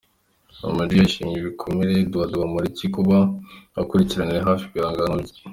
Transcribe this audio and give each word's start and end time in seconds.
Ama 0.67 0.81
G 0.87 0.91
yashimiye 1.01 1.39
bikomeye 1.47 1.93
Edouard 2.03 2.33
Bamporiki 2.41 2.85
kuba 2.95 3.17
akurikiranira 3.81 4.47
hafi 4.47 4.63
ibihangano 4.67 5.15
bye. 5.23 5.35